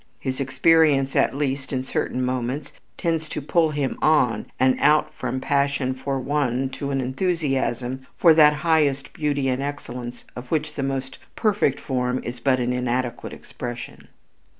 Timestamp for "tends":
2.97-3.29